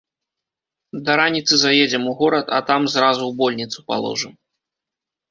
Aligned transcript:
Да 1.09 1.17
раніцы 1.19 1.53
заедзем 1.63 2.07
у 2.11 2.13
горад, 2.21 2.45
а 2.59 2.61
там 2.69 2.81
зразу 2.93 3.23
ў 3.27 3.33
больніцу 3.43 3.79
паложым. 3.91 4.33